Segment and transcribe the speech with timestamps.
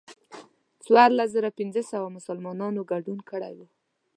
[0.83, 3.59] څوارلس زره پنځه سوه مسلمانانو ګډون کړی و.